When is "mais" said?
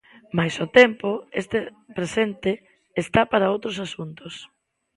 0.37-0.53